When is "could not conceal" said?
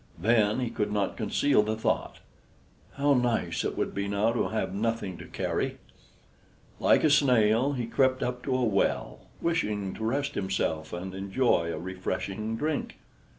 0.71-1.61